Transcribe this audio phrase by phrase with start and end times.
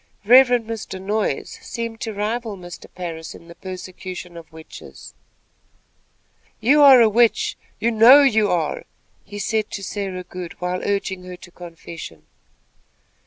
[0.25, 0.99] Reverend Mr.
[0.99, 2.87] Noyes seemed to rival Mr.
[2.95, 5.13] Parris in the persecution of witches.
[6.59, 7.55] "You are a witch.
[7.79, 8.85] You know you are,"
[9.23, 12.25] he said to Sarah Good, while urging her to confession.